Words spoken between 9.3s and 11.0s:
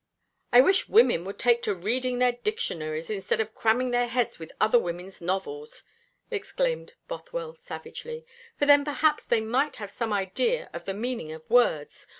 might have some idea of the